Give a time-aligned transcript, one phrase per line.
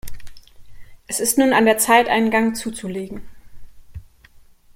[1.05, 3.21] Es ist nun an der Zeit, einen Gang zuzulegen.